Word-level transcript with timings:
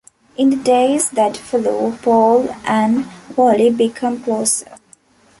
In 0.35 0.49
the 0.49 0.55
days 0.55 1.11
that 1.11 1.37
follow, 1.37 1.91
Paul 2.01 2.49
and 2.65 3.03
Holly 3.35 3.69
become 3.69 4.19
closer. 4.23 4.79